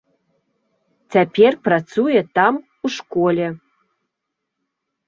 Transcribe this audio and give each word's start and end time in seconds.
Цяпер 1.15 1.51
працуе 1.69 2.19
там 2.41 2.53
у 2.89 2.93
школе. 2.99 3.47